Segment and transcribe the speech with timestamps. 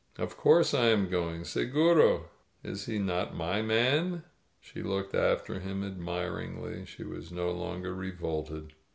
[0.17, 1.41] "Of course I am going.
[1.41, 2.23] Segurol
[2.63, 4.23] Is he not my man?"
[4.59, 6.87] She looked after him admiringly.
[6.87, 8.73] She was no longer revolted.